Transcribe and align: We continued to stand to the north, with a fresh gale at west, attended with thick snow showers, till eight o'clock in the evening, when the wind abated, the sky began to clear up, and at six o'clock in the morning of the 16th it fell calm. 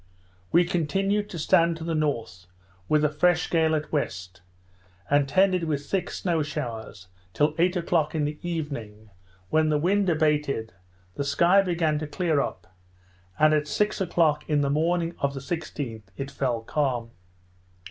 We 0.51 0.63
continued 0.65 1.29
to 1.29 1.37
stand 1.37 1.77
to 1.77 1.83
the 1.83 1.93
north, 1.93 2.47
with 2.89 3.05
a 3.05 3.09
fresh 3.09 3.51
gale 3.51 3.75
at 3.75 3.91
west, 3.91 4.41
attended 5.11 5.65
with 5.65 5.85
thick 5.85 6.09
snow 6.09 6.41
showers, 6.41 7.07
till 7.33 7.53
eight 7.59 7.75
o'clock 7.75 8.15
in 8.15 8.25
the 8.25 8.39
evening, 8.41 9.11
when 9.51 9.69
the 9.69 9.77
wind 9.77 10.09
abated, 10.09 10.73
the 11.13 11.23
sky 11.23 11.61
began 11.61 11.99
to 11.99 12.07
clear 12.07 12.39
up, 12.39 12.75
and 13.37 13.53
at 13.53 13.67
six 13.67 14.01
o'clock 14.01 14.43
in 14.49 14.61
the 14.61 14.71
morning 14.71 15.13
of 15.19 15.35
the 15.35 15.39
16th 15.39 16.01
it 16.17 16.31
fell 16.31 16.61
calm. 16.61 17.11